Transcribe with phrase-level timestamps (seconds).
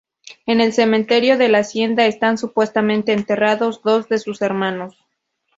[0.47, 4.97] En el cementerio de la hacienda están supuestamente enterrados dos de sus hermanos.